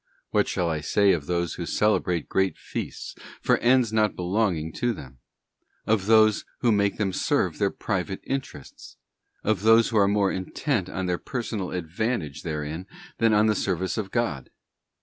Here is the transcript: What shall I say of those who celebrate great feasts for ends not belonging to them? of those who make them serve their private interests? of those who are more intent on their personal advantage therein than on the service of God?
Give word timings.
What 0.31 0.47
shall 0.47 0.67
I 0.67 0.81
say 0.81 1.11
of 1.11 1.27
those 1.27 1.53
who 1.53 1.67
celebrate 1.67 2.27
great 2.27 2.57
feasts 2.57 3.13
for 3.39 3.59
ends 3.59 3.93
not 3.93 4.15
belonging 4.15 4.73
to 4.77 4.93
them? 4.93 5.19
of 5.85 6.07
those 6.07 6.43
who 6.61 6.71
make 6.71 6.97
them 6.97 7.13
serve 7.13 7.59
their 7.59 7.69
private 7.69 8.19
interests? 8.23 8.97
of 9.43 9.61
those 9.61 9.89
who 9.89 9.97
are 9.97 10.07
more 10.07 10.31
intent 10.31 10.89
on 10.89 11.05
their 11.05 11.19
personal 11.19 11.69
advantage 11.69 12.41
therein 12.41 12.87
than 13.19 13.31
on 13.31 13.45
the 13.45 13.53
service 13.53 13.95
of 13.95 14.09
God? 14.09 14.49